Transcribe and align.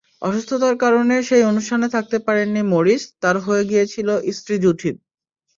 অসুস্থতার 0.21 0.75
কারণে 0.77 1.15
সেই 1.21 1.43
অনুষ্ঠানে 1.43 1.87
থাকতে 1.95 2.17
পারেননি 2.19 2.61
মরিস, 2.71 3.03
তাঁর 3.21 3.35
হয়ে 3.39 3.63
গিয়েছিলেন 3.65 4.17
স্ত্রী 4.37 4.55
জুডিথ। 4.63 4.95